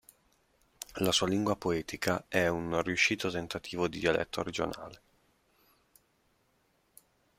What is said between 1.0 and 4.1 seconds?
sua lingua poetica è un riuscito tentativo di